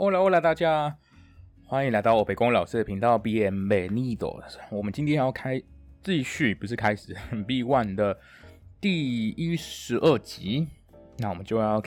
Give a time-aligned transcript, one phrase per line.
[0.00, 0.96] Hola，Hola，大家
[1.64, 4.40] 欢迎来到我北宫老师的频道 B M B Nido。
[4.70, 5.60] 我们今天要开
[6.04, 7.12] 继续，不是开始
[7.48, 8.16] B One 的
[8.80, 10.68] 第一十二集，
[11.16, 11.82] 那我们就要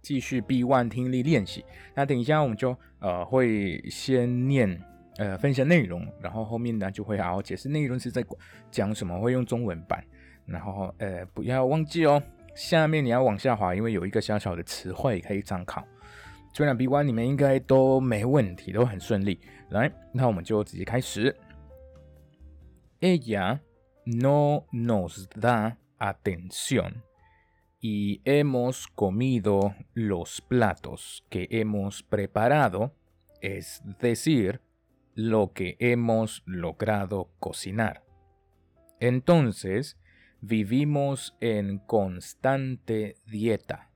[0.00, 1.64] 继续 B One 听力练习。
[1.94, 4.82] 那等一下我们就呃会先念
[5.18, 8.24] 呃分享内容，然后后面呢就会好好解释内容是在
[8.72, 10.04] 讲什么，会用中文版。
[10.46, 12.20] 然后呃不要忘记哦，
[12.56, 15.86] 下面你要往下滑，因为有一个小小的词汇可以参考。
[16.53, 19.39] 虽然 B one 你们应该都没问题，都很顺利。
[19.69, 21.35] 来，那我们就直接开始。
[22.99, 23.59] Ella
[24.05, 27.03] no nos da atención
[27.79, 32.93] y hemos comido los platos que hemos preparado,
[33.41, 34.61] es decir,
[35.13, 38.03] lo que hemos logrado cocinar.
[38.99, 39.95] Entonces,
[40.41, 43.90] vivimos en constante dieta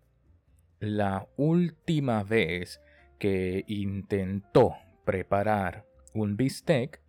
[0.81, 2.81] la última vez
[3.19, 7.01] que intentó preparar un bistec,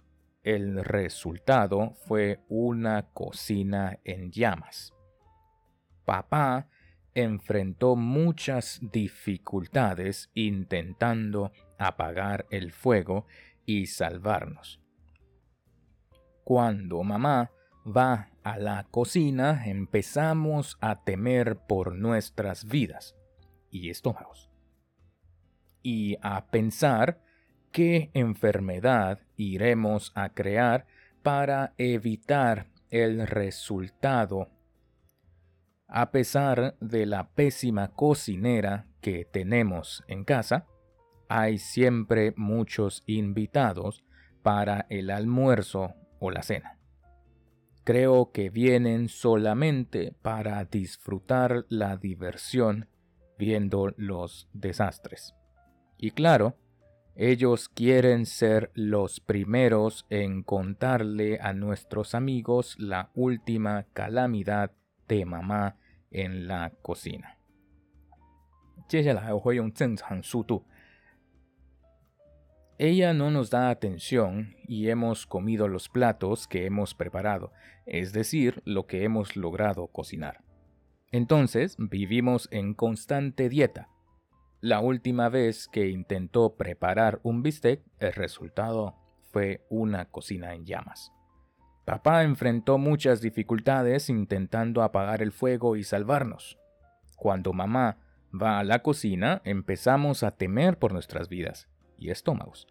[0.43, 4.93] el resultado fue una cocina en llamas.
[6.05, 6.69] Papá
[7.13, 13.25] enfrentó muchas dificultades intentando apagar el fuego
[13.65, 14.79] y salvarnos.
[16.45, 17.51] Cuando mamá
[17.85, 23.17] va a la cocina empezamos a temer por nuestras vidas
[23.71, 24.49] y estómagos.
[25.83, 27.21] Y a pensar
[27.71, 30.85] qué enfermedad iremos a crear
[31.23, 34.49] para evitar el resultado.
[35.87, 40.65] A pesar de la pésima cocinera que tenemos en casa,
[41.29, 44.03] hay siempre muchos invitados
[44.43, 46.77] para el almuerzo o la cena.
[47.83, 52.89] Creo que vienen solamente para disfrutar la diversión
[53.37, 55.35] viendo los desastres.
[55.97, 56.57] Y claro,
[57.15, 64.71] ellos quieren ser los primeros en contarle a nuestros amigos la última calamidad
[65.07, 65.77] de mamá
[66.11, 67.39] en la cocina.
[72.77, 77.51] Ella no nos da atención y hemos comido los platos que hemos preparado,
[77.87, 80.46] es decir, lo que hemos logrado cocinar.
[81.11, 83.89] Entonces vivimos en constante dieta.
[84.59, 88.95] La última vez que intentó preparar un bistec, el resultado
[89.31, 91.11] fue una cocina en llamas.
[91.85, 96.59] Papá enfrentó muchas dificultades intentando apagar el fuego y salvarnos.
[97.15, 97.97] Cuando mamá
[98.33, 102.67] va a la cocina, empezamos a temer por nuestras vidas y estómagos,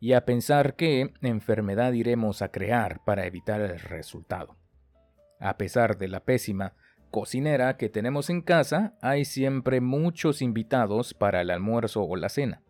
[0.00, 4.56] y a pensar qué enfermedad iremos a crear para evitar el resultado.
[5.40, 6.72] A pesar de la pésima
[7.13, 12.61] cocinera que tenemos en casa, hay siempre muchos invitados para el almuerzo o la cena.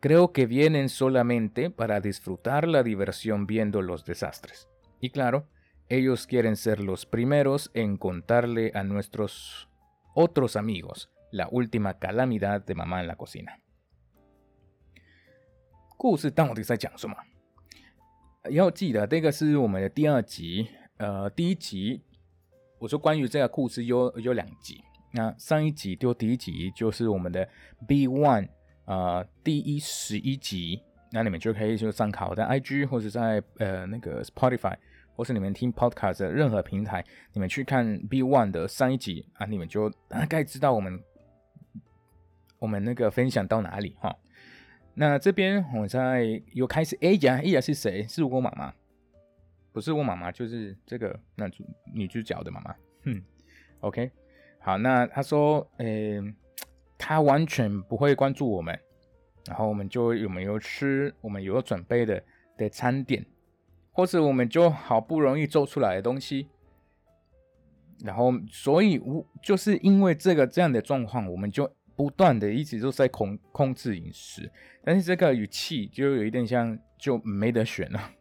[0.00, 4.68] Creo que vienen solamente para disfrutar la diversión viendo los desastres.
[5.00, 5.48] Y claro,
[5.88, 9.68] ellos quieren ser los primeros en contarle a nuestros
[10.14, 13.58] otros amigos la última calamidad de mamá en la cocina.
[15.96, 17.16] 故事到底在讲什么？
[18.50, 20.68] 要记得，这个是我们的第二集，
[20.98, 22.02] 呃，第一集
[22.81, 27.47] 我说关于这个故事有有两集，那上一集就第一集就是我们的
[27.87, 28.49] B One
[28.85, 30.81] 啊第一十一集，
[31.11, 34.75] 那你们就可以就参考在 IG 或者在呃那个 Spotify
[35.15, 40.99] 或是你们听 Podcast 的任何平台，你们去看 B One 的上一集啊，你们就大概知道我们
[42.57, 44.17] 我们那个分享到哪里哈。
[44.95, 48.07] 那这边我在又开始 A 呀 A 呀是谁？
[48.07, 48.73] 是我妈妈。
[49.73, 52.75] 不是我妈妈，就是这个那主女主角的妈妈。
[53.05, 53.23] 哼
[53.79, 54.11] ，OK，
[54.59, 56.21] 好，那他说，诶，
[56.97, 58.77] 他完全不会关注我们，
[59.47, 62.23] 然后我们就有没有吃我们有准备的
[62.57, 63.25] 的餐点，
[63.91, 66.47] 或是我们就好不容易做出来的东西，
[68.03, 74.51] 然后所以我就是因为这个这样的状况，我们就不断的一直都在控控制饮食，
[74.83, 78.11] 但是这个语气就有一点像就没得选了。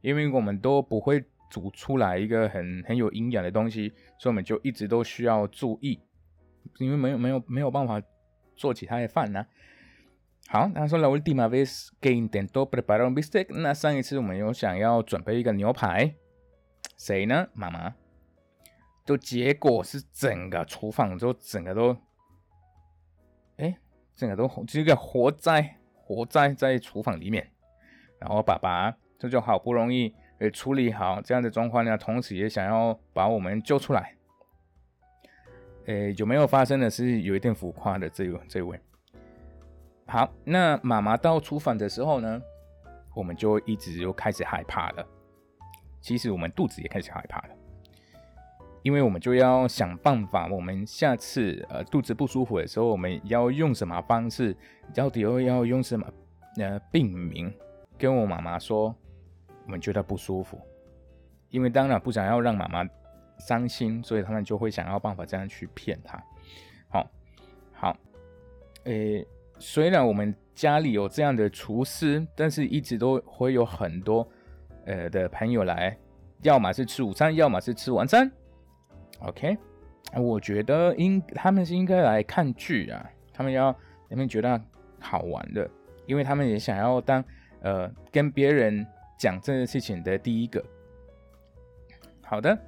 [0.00, 6.00] 因为我们都不会煮出来一个很很有营养的东西，所以我们就一直都需要注意，
[6.78, 8.02] 因为没有没有没有办法
[8.56, 9.46] 做其他的饭呢。
[10.48, 16.14] 好，那说 la última vez que intentó preparar un bistec，那上一次我们有想要准备一个牛排，
[16.96, 17.48] 谁呢？
[17.52, 17.94] 妈妈。
[19.04, 21.96] 就结果是整个厨房都整个都，
[23.56, 23.78] 哎，
[24.14, 27.50] 整个都这个活灾活灾在厨房里面，
[28.20, 28.96] 然后爸爸。
[29.18, 34.14] 这就好不容易诶处理好这样的状况呢，同时也想要把我们救出来。
[35.86, 38.78] 诶，有没有发生的是有一点浮夸的这个这位？
[40.06, 42.40] 好，那妈妈到厨房的时候呢，
[43.14, 45.06] 我们就一直就开始害怕了。
[46.00, 47.54] 其实我们肚子也开始害怕了，
[48.82, 54.56] 因为我们就要想办法，我们下次呃肚子不舒服的时候，我们要用什么方式？
[54.94, 56.06] 到底又要用什么
[56.58, 57.52] 呃病名？
[57.98, 58.94] 跟我妈妈说，
[59.68, 60.58] 我们觉得不舒服，
[61.50, 62.82] 因为当然不想要让妈妈
[63.38, 66.18] 伤心，所以他们就会想要办法这样去骗她。
[66.88, 67.06] 好，
[67.74, 67.96] 好，
[68.84, 69.22] 诶，
[69.58, 74.26] 虽然我们家里有这样的厨师，但是一直都会有很多。
[74.86, 75.94] 呃的朋友来，
[76.40, 78.32] 要么是吃午餐，要么是吃晚餐。
[79.18, 79.54] OK，
[80.16, 83.70] 我觉得应他们是应该来看剧啊，他们要
[84.08, 84.58] 他们觉得
[84.98, 85.68] 好玩的，
[86.06, 87.22] 因为他们也想要当
[87.60, 88.86] 呃跟别人
[89.18, 90.64] 讲这件事情的第一个。
[92.22, 92.58] 好的，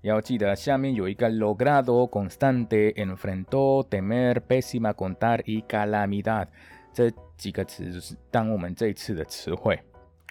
[0.00, 6.46] 要记得下面有一个 logrado constante enfrentó temer pésima contar y calamidad
[6.94, 9.78] 这几个词就是当我们这一次的词汇。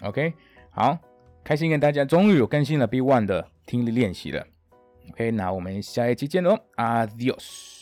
[0.02, 0.32] OK，
[0.70, 0.98] 好。
[1.44, 4.46] 开心跟大家终于有更新了 B One 的听力练习了
[5.12, 7.77] ，OK，那我们下一期见喽，Adios。